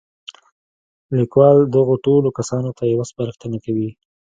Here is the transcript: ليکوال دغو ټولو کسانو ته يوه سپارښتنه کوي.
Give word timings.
ليکوال 1.17 1.57
دغو 1.75 1.95
ټولو 2.05 2.29
کسانو 2.37 2.71
ته 2.77 2.83
يوه 2.93 3.05
سپارښتنه 3.11 3.57
کوي. 3.65 3.89